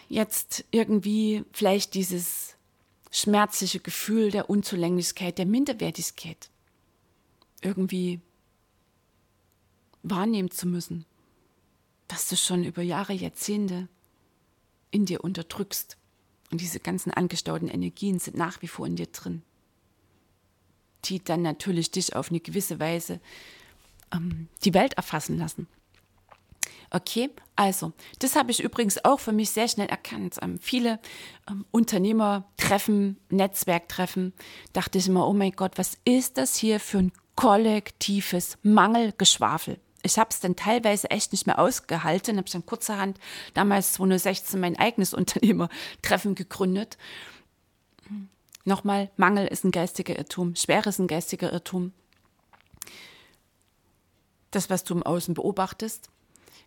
[0.09, 2.55] jetzt irgendwie vielleicht dieses
[3.11, 6.49] schmerzliche Gefühl der Unzulänglichkeit, der Minderwertigkeit
[7.61, 8.19] irgendwie
[10.03, 11.05] wahrnehmen zu müssen,
[12.07, 13.87] dass du schon über Jahre, Jahrzehnte
[14.91, 15.97] in dir unterdrückst.
[16.51, 19.43] Und diese ganzen angestauten Energien sind nach wie vor in dir drin,
[21.05, 23.19] die dann natürlich dich auf eine gewisse Weise
[24.13, 25.67] ähm, die Welt erfassen lassen.
[26.89, 30.37] Okay, also, das habe ich übrigens auch für mich sehr schnell erkannt.
[30.41, 30.99] Ähm, viele
[31.49, 34.33] ähm, Unternehmertreffen, Netzwerktreffen,
[34.71, 39.79] dachte ich immer, oh mein Gott, was ist das hier für ein kollektives Mangelgeschwafel?
[40.03, 43.19] Ich habe es dann teilweise echt nicht mehr ausgehalten, habe dann kurzerhand
[43.53, 46.97] damals 2016 mein eigenes Unternehmertreffen gegründet.
[48.67, 51.93] Nochmal, Mangel ist ein geistiger Irrtum, Schwere ist ein geistiger Irrtum.
[54.51, 56.09] Das, was du im Außen beobachtest,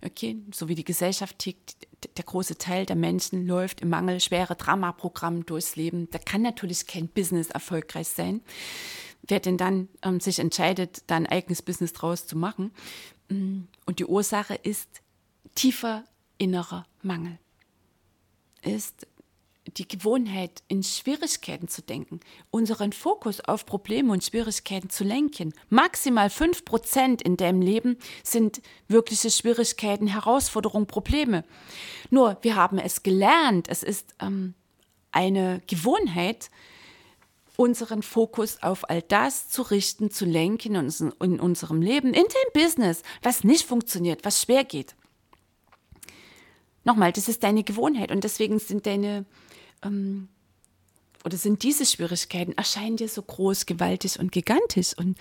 [0.02, 1.76] okay, so wie die Gesellschaft tickt,
[2.16, 6.08] der große Teil der Menschen läuft im Mangel schwere Dramaprogramm durchs Leben.
[6.10, 8.40] Da kann natürlich kein Business erfolgreich sein.
[9.28, 12.72] Wer denn dann ähm, sich entscheidet, da ein eigenes Business draus zu machen.
[13.28, 14.88] Mm, und die Ursache ist
[15.54, 16.04] tiefer
[16.38, 17.38] innerer Mangel.
[18.62, 19.06] Ist
[19.76, 25.52] die Gewohnheit, in Schwierigkeiten zu denken, unseren Fokus auf Probleme und Schwierigkeiten zu lenken.
[25.68, 31.44] Maximal fünf Prozent in deinem Leben sind wirkliche Schwierigkeiten, Herausforderungen, Probleme.
[32.10, 34.54] Nur, wir haben es gelernt, es ist ähm,
[35.12, 36.50] eine Gewohnheit,
[37.56, 42.62] unseren Fokus auf all das zu richten, zu lenken in, in unserem Leben, in dem
[42.62, 44.94] Business, was nicht funktioniert, was schwer geht.
[46.84, 49.26] Nochmal, das ist deine Gewohnheit und deswegen sind deine
[49.82, 50.28] ähm,
[51.24, 54.96] oder sind diese Schwierigkeiten, erscheinen dir so groß, gewaltig und gigantisch.
[54.96, 55.18] Und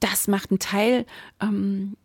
[0.00, 1.06] das macht einen Teil
[1.40, 1.96] ähm,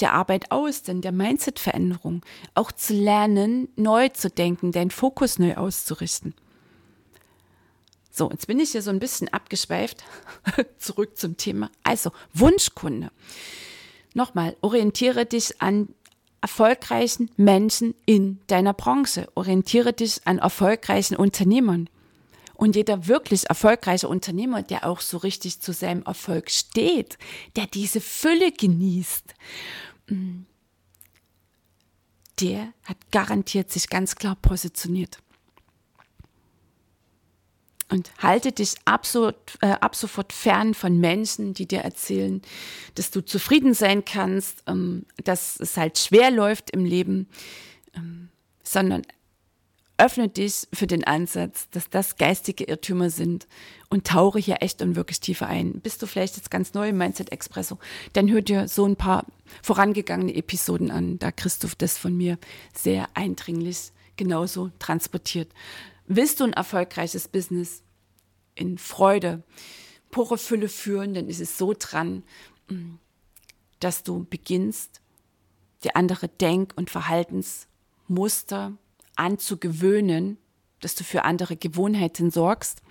[0.00, 5.56] der Arbeit aus, denn der Mindset-Veränderung, auch zu lernen, neu zu denken, deinen Fokus neu
[5.56, 6.34] auszurichten.
[8.10, 10.04] So, jetzt bin ich hier so ein bisschen abgeschweift.
[10.78, 11.70] Zurück zum Thema.
[11.82, 13.10] Also, Wunschkunde.
[14.14, 15.88] Nochmal, orientiere dich an
[16.44, 19.28] erfolgreichen Menschen in deiner Branche.
[19.34, 21.88] Orientiere dich an erfolgreichen Unternehmern.
[22.52, 27.16] Und jeder wirklich erfolgreiche Unternehmer, der auch so richtig zu seinem Erfolg steht,
[27.56, 29.34] der diese Fülle genießt,
[30.10, 30.42] mm,
[32.42, 35.23] der hat garantiert sich ganz klar positioniert.
[37.94, 42.42] Und halte dich absolut, äh, ab sofort fern von Menschen, die dir erzählen,
[42.96, 47.28] dass du zufrieden sein kannst, ähm, dass es halt schwer läuft im Leben,
[47.94, 48.30] ähm,
[48.64, 49.02] sondern
[49.96, 53.46] öffne dich für den Ansatz, dass das geistige Irrtümer sind
[53.90, 55.74] und tauche hier echt und wirklich tiefer ein.
[55.74, 57.78] Bist du vielleicht jetzt ganz neu im Mindset Expresso,
[58.12, 59.24] dann hör dir so ein paar
[59.62, 61.20] vorangegangene Episoden an.
[61.20, 62.38] Da Christoph das von mir
[62.76, 65.52] sehr eindringlich genauso transportiert.
[66.06, 67.82] Willst du ein erfolgreiches Business?
[68.56, 69.42] In Freude,
[70.10, 72.22] pure Fülle führen, dann ist es so dran,
[72.68, 72.94] mm,
[73.80, 75.00] dass du beginnst,
[75.82, 78.72] dir andere Denk- und Verhaltensmuster
[79.16, 80.38] anzugewöhnen,
[80.80, 82.82] dass du für andere Gewohnheiten sorgst,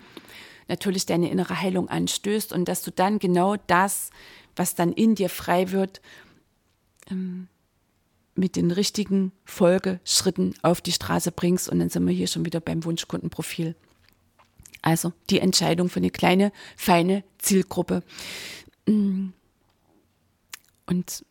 [0.67, 4.09] natürlich deine innere Heilung anstößt und dass du dann genau das,
[4.55, 6.01] was dann in dir frei wird,
[7.09, 7.47] ähm,
[8.35, 11.69] mit den richtigen Folgeschritten auf die Straße bringst.
[11.69, 13.75] Und dann sind wir hier schon wieder beim Wunschkundenprofil.
[14.81, 18.03] Also die Entscheidung für eine kleine, feine Zielgruppe.
[18.85, 19.29] Mm.
[20.85, 21.25] Und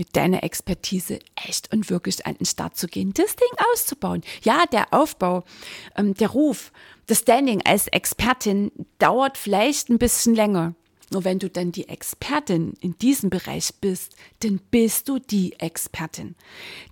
[0.00, 4.22] mit deiner Expertise echt und wirklich an den Start zu gehen, das Ding auszubauen.
[4.42, 5.44] Ja, der Aufbau,
[5.94, 6.72] ähm, der Ruf,
[7.06, 10.74] das Standing als Expertin dauert vielleicht ein bisschen länger.
[11.10, 16.36] Nur wenn du dann die Expertin in diesem Bereich bist, dann bist du die Expertin.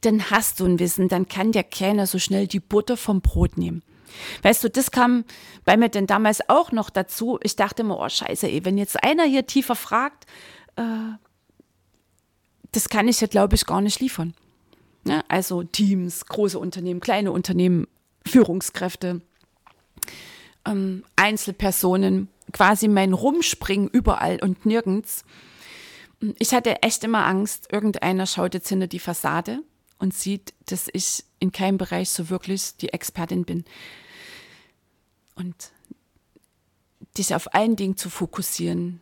[0.01, 3.57] Dann hast du ein Wissen, dann kann der keiner so schnell die Butter vom Brot
[3.57, 3.83] nehmen.
[4.43, 5.25] Weißt du, das kam
[5.65, 7.39] bei mir denn damals auch noch dazu.
[7.43, 10.27] Ich dachte immer, oh scheiße, ey, wenn jetzt einer hier tiefer fragt,
[10.77, 10.83] äh,
[12.73, 14.35] das kann ich ja, glaube ich, gar nicht liefern.
[15.07, 17.87] Ja, also Teams, große Unternehmen, kleine Unternehmen,
[18.27, 19.21] Führungskräfte,
[20.67, 25.25] ähm, Einzelpersonen, quasi mein Rumspringen überall und nirgends.
[26.39, 29.63] Ich hatte echt immer Angst, irgendeiner schaut jetzt hinter die Fassade
[29.99, 33.65] und sieht, dass ich in keinem Bereich so wirklich die Expertin bin.
[35.35, 35.73] Und
[37.17, 39.01] dich auf allen Dingen zu fokussieren,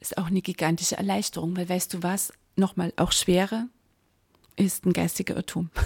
[0.00, 3.68] ist auch eine gigantische Erleichterung, weil weißt du was, nochmal, auch Schwere
[4.56, 5.70] ist ein geistiger Irrtum.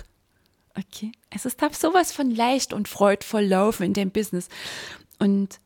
[0.74, 1.10] Okay.
[1.30, 4.48] Es darf sowas von leicht und freudvoll laufen in dem Business.
[5.18, 5.58] Und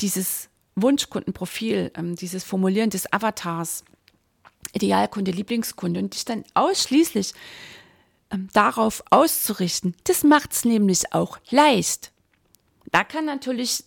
[0.00, 3.84] dieses Wunschkundenprofil, ähm, dieses Formulieren des Avatars,
[4.72, 7.32] Idealkunde, Lieblingskunde und dich dann ausschließlich
[8.30, 12.12] ähm, darauf auszurichten, das macht es nämlich auch leicht.
[12.92, 13.84] Da kann natürlich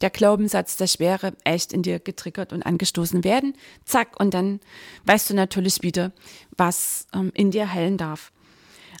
[0.00, 3.54] der Glaubenssatz der Schwere echt in dir getriggert und angestoßen werden.
[3.84, 4.60] Zack, und dann
[5.04, 6.12] weißt du natürlich wieder,
[6.56, 8.32] was ähm, in dir heilen darf.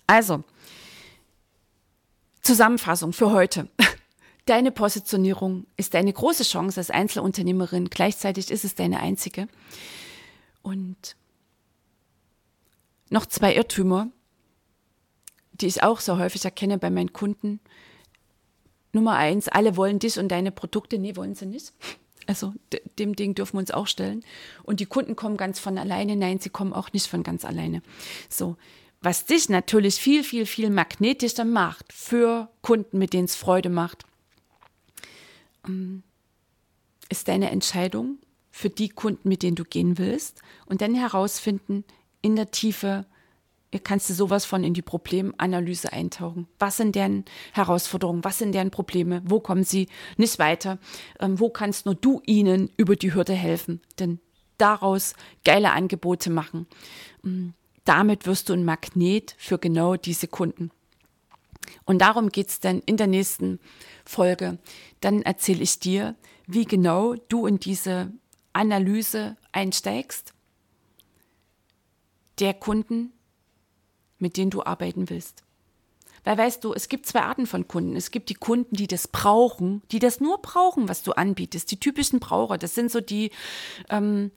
[0.06, 0.44] Also,
[2.42, 3.68] Zusammenfassung für heute.
[4.50, 7.88] Deine Positionierung ist deine große Chance als Einzelunternehmerin.
[7.88, 9.46] Gleichzeitig ist es deine einzige.
[10.60, 11.14] Und
[13.10, 14.08] noch zwei Irrtümer,
[15.52, 17.60] die ich auch so häufig erkenne bei meinen Kunden.
[18.92, 20.98] Nummer eins, alle wollen dich und deine Produkte.
[20.98, 21.72] Nee, wollen sie nicht.
[22.26, 22.52] Also
[22.98, 24.24] dem Ding dürfen wir uns auch stellen.
[24.64, 26.16] Und die Kunden kommen ganz von alleine.
[26.16, 27.82] Nein, sie kommen auch nicht von ganz alleine.
[28.28, 28.56] So,
[29.00, 34.09] was dich natürlich viel, viel, viel magnetischer macht für Kunden, mit denen es Freude macht,
[37.08, 38.18] ist deine Entscheidung
[38.50, 41.84] für die Kunden, mit denen du gehen willst und dann herausfinden
[42.22, 43.06] in der Tiefe,
[43.84, 46.48] kannst du sowas von in die Problemanalyse eintauchen.
[46.58, 48.24] Was sind deren Herausforderungen?
[48.24, 49.22] Was sind deren Probleme?
[49.24, 50.78] Wo kommen sie nicht weiter?
[51.20, 53.80] Ähm, wo kannst nur du ihnen über die Hürde helfen?
[54.00, 54.18] Denn
[54.58, 56.66] daraus geile Angebote machen.
[57.24, 60.70] Ähm, damit wirst du ein Magnet für genau diese Kunden.
[61.84, 63.60] Und darum geht es dann in der nächsten
[64.04, 64.58] Folge.
[65.00, 66.14] Dann erzähle ich dir,
[66.46, 68.12] wie genau du in diese
[68.52, 70.34] Analyse einsteigst
[72.38, 73.12] der Kunden,
[74.18, 75.44] mit denen du arbeiten willst.
[76.24, 77.96] Weil weißt du, es gibt zwei Arten von Kunden.
[77.96, 81.70] Es gibt die Kunden, die das brauchen, die das nur brauchen, was du anbietest.
[81.70, 83.30] Die typischen Braucher, das sind so die
[83.88, 84.30] ähm,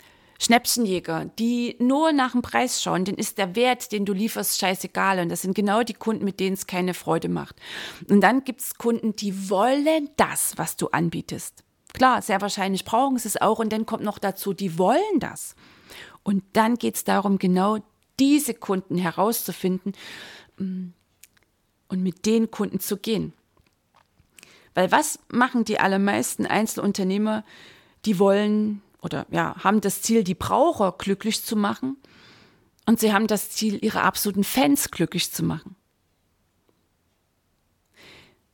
[0.44, 3.06] Schnäppchenjäger, die nur nach dem Preis schauen.
[3.06, 5.20] Den ist der Wert, den du lieferst, scheißegal.
[5.20, 7.56] Und das sind genau die Kunden, mit denen es keine Freude macht.
[8.10, 11.64] Und dann gibt es Kunden, die wollen das, was du anbietest.
[11.94, 13.60] Klar, sehr wahrscheinlich brauchen sie es auch.
[13.60, 15.56] Und dann kommt noch dazu, die wollen das.
[16.24, 17.78] Und dann geht es darum, genau
[18.20, 19.94] diese Kunden herauszufinden
[20.58, 20.88] mm,
[21.88, 23.32] und mit den Kunden zu gehen.
[24.74, 27.46] Weil was machen die allermeisten Einzelunternehmer?
[28.06, 31.98] Die wollen oder ja, haben das Ziel, die Braucher glücklich zu machen
[32.86, 35.76] und sie haben das Ziel, ihre absoluten Fans glücklich zu machen.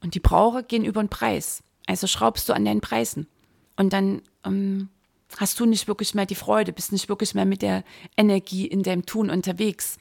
[0.01, 1.63] Und die Braucher gehen über den Preis.
[1.85, 3.27] Also schraubst du an deinen Preisen.
[3.75, 4.89] Und dann ähm,
[5.38, 7.83] hast du nicht wirklich mehr die Freude, bist nicht wirklich mehr mit der
[8.15, 9.97] Energie in deinem Tun unterwegs.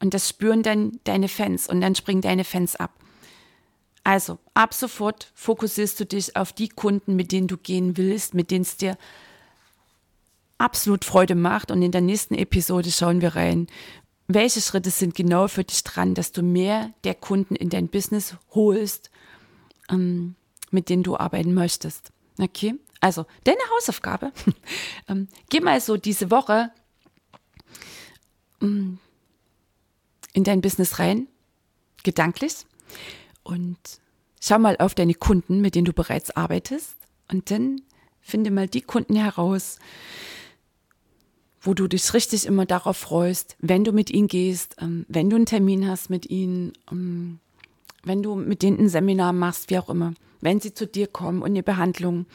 [0.00, 2.92] Und das spüren dann deine Fans und dann springen deine Fans ab.
[4.04, 8.50] Also, ab sofort fokussierst du dich auf die Kunden, mit denen du gehen willst, mit
[8.50, 8.98] denen es dir
[10.58, 11.70] absolut Freude macht.
[11.70, 13.66] Und in der nächsten Episode schauen wir rein,
[14.28, 18.36] welche Schritte sind genau für dich dran, dass du mehr der Kunden in dein Business
[18.50, 19.10] holst,
[19.90, 20.34] ähm,
[20.70, 22.12] mit denen du arbeiten möchtest.
[22.38, 22.74] Okay?
[23.00, 24.32] Also, deine Hausaufgabe,
[25.08, 26.70] ähm, geh mal so diese Woche
[28.60, 28.98] ähm,
[30.34, 31.26] in dein Business rein,
[32.02, 32.66] gedanklich,
[33.44, 33.78] und
[34.40, 36.96] schau mal auf deine Kunden, mit denen du bereits arbeitest,
[37.30, 37.80] und dann
[38.20, 39.78] finde mal die Kunden heraus,
[41.60, 45.36] wo du dich richtig immer darauf freust, wenn du mit ihnen gehst, ähm, wenn du
[45.36, 47.38] einen Termin hast mit ihnen, ähm,
[48.02, 51.40] wenn du mit denen ein Seminar machst, wie auch immer, wenn sie zu dir kommen
[51.40, 52.26] und eine Behandlung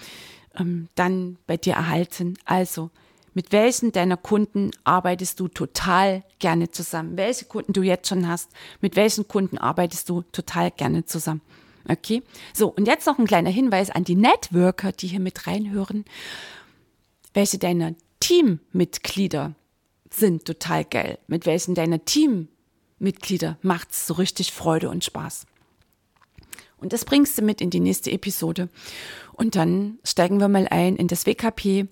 [0.58, 2.36] ähm, dann bei dir erhalten.
[2.46, 2.90] Also,
[3.34, 7.18] mit welchen deiner Kunden arbeitest du total gerne zusammen?
[7.18, 8.50] Welche Kunden du jetzt schon hast,
[8.82, 11.42] mit welchen Kunden arbeitest du total gerne zusammen?
[11.88, 12.24] Okay?
[12.54, 16.06] So, und jetzt noch ein kleiner Hinweis an die Networker, die hier mit reinhören.
[17.34, 19.56] Welche deiner Teammitglieder
[20.10, 21.20] sind total geil?
[21.28, 25.46] Mit welchen deiner Teammitglieder macht es so richtig Freude und Spaß?
[26.78, 28.70] Und das bringst du mit in die nächste Episode.
[29.34, 31.88] Und dann steigen wir mal ein in das WKP,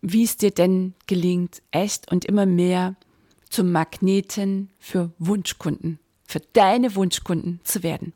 [0.00, 2.96] wie es dir denn gelingt, echt und immer mehr
[3.50, 8.12] zum Magneten für Wunschkunden, für deine Wunschkunden zu werden.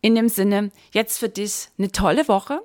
[0.00, 2.60] In dem Sinne, jetzt für dich eine tolle Woche.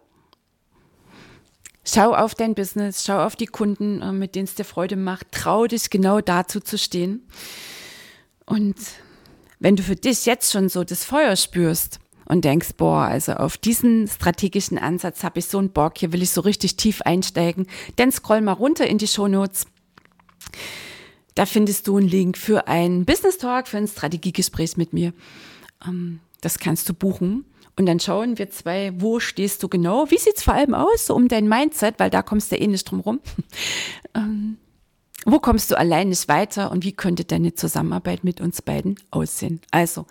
[1.84, 5.32] Schau auf dein Business, schau auf die Kunden, äh, mit denen es dir Freude macht.
[5.32, 7.28] Trau dich genau dazu zu stehen.
[8.46, 8.76] Und
[9.60, 12.00] wenn du für dich jetzt schon so das Feuer spürst
[12.32, 16.22] und denkst, boah, also auf diesen strategischen Ansatz habe ich so einen Bock, hier will
[16.22, 17.68] ich so richtig tief einsteigen,
[17.98, 19.66] dann scroll mal runter in die Shownotes.
[21.36, 25.12] Da findest du einen Link für ein Business Talk, für ein Strategiegespräch mit mir.
[25.86, 27.44] Ähm, das kannst du buchen.
[27.76, 30.10] Und dann schauen wir zwei, wo stehst du genau?
[30.10, 32.90] Wie sieht's vor allem aus, so um dein Mindset, weil da kommst du eh nicht
[32.90, 33.20] drum rum.
[34.16, 34.56] ähm,
[35.26, 39.60] wo kommst du allein nicht weiter und wie könnte deine Zusammenarbeit mit uns beiden aussehen?
[39.70, 40.06] Also,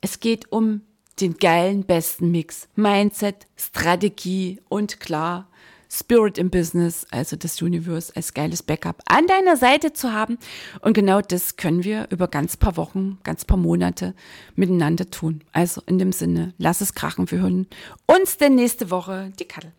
[0.00, 0.82] es geht um
[1.20, 2.68] den geilen besten Mix.
[2.76, 5.48] Mindset, Strategie und klar,
[5.90, 10.38] Spirit im Business, also das Universe als geiles Backup an deiner Seite zu haben.
[10.80, 14.14] Und genau das können wir über ganz paar Wochen, ganz paar Monate
[14.54, 15.42] miteinander tun.
[15.52, 17.30] Also in dem Sinne, lass es krachen.
[17.30, 17.66] Wir hören
[18.06, 19.32] uns denn nächste Woche.
[19.38, 19.72] Die Kattel.